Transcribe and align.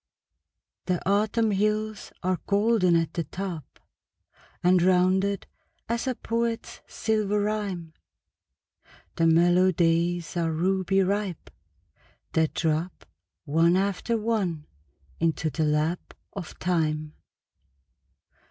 The 0.87 0.99
Autumn 1.07 1.51
hills 1.51 2.11
are 2.23 2.39
golden 2.47 2.95
at 2.95 3.13
the 3.13 3.23
top, 3.23 3.79
And 4.63 4.81
rounded 4.81 5.45
as 5.87 6.07
a 6.07 6.15
poet's 6.15 6.81
silver 6.87 7.39
rhyme; 7.39 7.93
The 9.17 9.27
mellow 9.27 9.71
days 9.71 10.35
are 10.35 10.51
ruby 10.51 11.01
ripe, 11.03 11.51
that 12.33 12.55
drop 12.55 13.05
One 13.45 13.77
after 13.77 14.17
one 14.17 14.65
into 15.19 15.51
the 15.51 15.65
lap 15.65 16.15
of 16.33 16.57
time. 16.57 17.13